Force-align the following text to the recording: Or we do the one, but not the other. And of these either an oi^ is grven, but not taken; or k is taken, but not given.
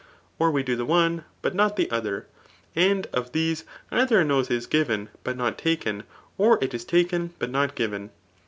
Or 0.39 0.49
we 0.49 0.63
do 0.63 0.75
the 0.75 0.83
one, 0.83 1.25
but 1.43 1.53
not 1.53 1.75
the 1.75 1.87
other. 1.91 2.25
And 2.75 3.05
of 3.13 3.33
these 3.33 3.65
either 3.91 4.19
an 4.19 4.29
oi^ 4.29 4.49
is 4.49 4.65
grven, 4.65 5.09
but 5.23 5.37
not 5.37 5.59
taken; 5.59 6.05
or 6.39 6.57
k 6.57 6.69
is 6.71 6.83
taken, 6.85 7.35
but 7.37 7.51
not 7.51 7.75
given. 7.75 8.09